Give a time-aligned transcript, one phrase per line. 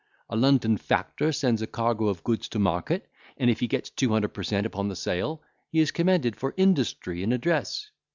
[0.31, 3.07] A London factor sends a cargo of goods to market,
[3.37, 6.55] and if he gets two hundred per cent upon the sale, he is commended for
[6.57, 7.91] industry and address.